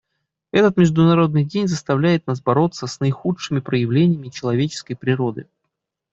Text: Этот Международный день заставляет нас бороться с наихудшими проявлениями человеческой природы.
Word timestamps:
Этот 0.49 0.77
Международный 0.77 1.43
день 1.45 1.67
заставляет 1.67 2.25
нас 2.25 2.41
бороться 2.41 2.87
с 2.87 2.99
наихудшими 3.01 3.59
проявлениями 3.59 4.29
человеческой 4.29 4.95
природы. 4.95 5.47